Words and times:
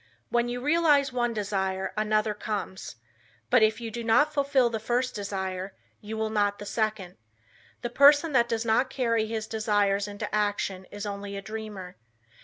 When 0.29 0.49
you 0.49 0.61
realize 0.61 1.13
one 1.13 1.31
desire, 1.31 1.93
another 1.95 2.33
comes. 2.33 2.95
But 3.51 3.61
if 3.61 3.79
you 3.79 3.91
do 3.91 4.03
not 4.03 4.33
fulfill 4.33 4.71
the 4.71 4.79
first 4.79 5.13
desire, 5.13 5.75
you 5.99 6.17
will 6.17 6.31
not 6.31 6.57
the 6.57 6.65
second. 6.65 7.17
The 7.83 7.91
person 7.91 8.31
that 8.31 8.49
does 8.49 8.65
not 8.65 8.89
carry 8.89 9.27
his 9.27 9.45
desires 9.45 10.07
into 10.07 10.33
action 10.33 10.85
is 10.85 11.05
only 11.05 11.37
a 11.37 11.41
dreamer. 11.43 11.97